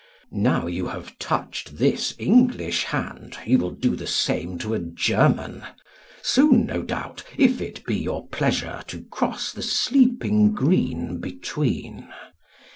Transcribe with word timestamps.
Now 0.31 0.65
you 0.65 0.87
have 0.87 1.19
touched 1.19 1.77
this 1.77 2.15
English 2.17 2.85
hand 2.85 3.37
You 3.45 3.59
will 3.59 3.69
do 3.75 3.95
the 3.95 4.07
same 4.07 4.57
to 4.57 4.73
a 4.73 4.79
German 4.79 5.61
â 5.61 5.67
Soon, 6.23 6.65
no 6.65 6.81
doubt, 6.81 7.23
if 7.37 7.61
it 7.61 7.85
be 7.85 7.97
your 7.99 8.27
pleasure 8.29 8.83
To 8.87 9.03
cross 9.03 9.51
the 9.51 9.61
sleeping 9.61 10.53
green 10.53 11.19
between. 11.19 12.07